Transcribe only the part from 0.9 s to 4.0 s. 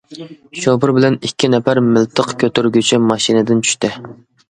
بىلەن ئىككى نەپەر مىلتىق كۆتۈرگۈچى ماشىنىدىن چۈشتى.